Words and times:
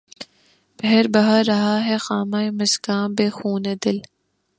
پهر 0.79 1.05
بهر 1.15 1.41
رہا 1.47 1.75
ہے 1.87 1.97
خامہ 2.05 2.41
مژگاں، 2.57 3.03
بہ 3.15 3.25
خونِ 3.37 3.65
دل 3.83 3.97